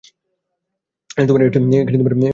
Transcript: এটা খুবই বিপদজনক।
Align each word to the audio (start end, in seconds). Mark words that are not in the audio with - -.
এটা 1.17 1.31
খুবই 1.31 1.47
বিপদজনক। 1.47 2.29